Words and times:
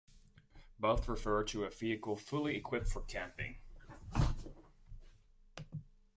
Both 0.79 1.07
refer 1.07 1.43
to 1.43 1.63
a 1.63 1.69
vehicle 1.69 2.17
fully 2.17 2.57
equipped 2.57 2.87
for 2.87 3.01
camping. 3.01 3.57